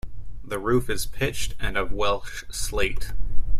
The 0.43 0.57
roof 0.57 0.89
is 0.89 1.05
pitched 1.05 1.53
and 1.59 1.77
of 1.77 1.91
Welsh 1.91 2.43
slate. 2.49 3.13